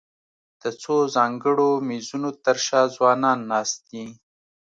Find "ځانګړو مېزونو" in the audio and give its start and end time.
1.15-2.29